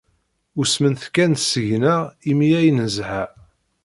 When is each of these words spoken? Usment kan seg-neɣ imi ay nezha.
Usment 0.61 1.01
kan 1.15 1.33
seg-neɣ 1.37 2.01
imi 2.29 2.49
ay 2.59 2.69
nezha. 2.77 3.21